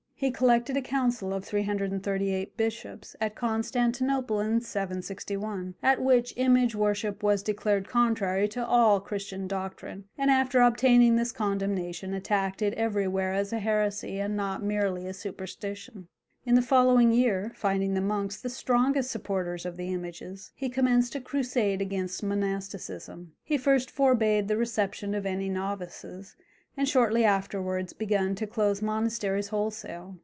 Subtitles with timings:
[0.21, 7.23] He collected a council of 338 bishops at Constantinople in 761, at which image worship
[7.23, 13.33] was declared contrary to all Christian doctrine, and after obtaining this condemnation, attacked it everywhere
[13.33, 16.07] as a heresy and not merely a superstition.
[16.45, 21.15] In the following year, finding the monks the strongest supporters of the images, he commenced
[21.15, 23.31] a crusade against monasticism.
[23.41, 26.35] He first forbade the reception of any novices,
[26.77, 30.17] and shortly afterwards begun to close monasteries wholesale.